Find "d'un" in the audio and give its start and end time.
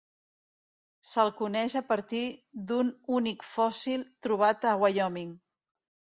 2.71-2.89